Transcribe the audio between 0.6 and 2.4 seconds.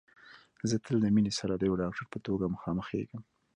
زه تل د مينې سره د يوه ډاکټر په